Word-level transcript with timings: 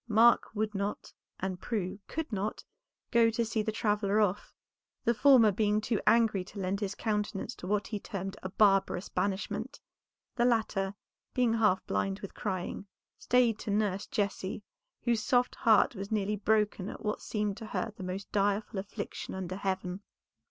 Mark 0.09 0.49
would 0.55 0.73
not, 0.73 1.13
and 1.39 1.61
Prue 1.61 1.99
could 2.07 2.31
not, 2.33 2.63
go 3.11 3.29
to 3.29 3.45
see 3.45 3.61
the 3.61 3.71
traveller 3.71 4.19
off; 4.19 4.51
the 5.03 5.13
former 5.13 5.51
being 5.51 5.79
too 5.79 6.01
angry 6.07 6.43
to 6.43 6.57
lend 6.59 6.79
his 6.79 6.95
countenance 6.95 7.53
to 7.53 7.67
what 7.67 7.85
he 7.85 7.99
termed 7.99 8.35
a 8.41 8.49
barbarous 8.49 9.09
banishment, 9.09 9.79
the 10.35 10.43
latter, 10.43 10.95
being 11.35 11.53
half 11.53 11.85
blind 11.85 12.19
with 12.21 12.33
crying, 12.33 12.87
stayed 13.19 13.59
to 13.59 13.69
nurse 13.69 14.07
Jessie, 14.07 14.63
whose 15.03 15.21
soft 15.21 15.53
heart 15.53 15.93
was 15.93 16.11
nearly 16.11 16.35
broken 16.35 16.89
at 16.89 17.05
what 17.05 17.21
seemed 17.21 17.55
to 17.57 17.67
her 17.67 17.93
the 17.95 18.03
most 18.03 18.31
direful 18.31 18.79
affliction 18.79 19.35
under 19.35 19.55
heaven. 19.57 20.01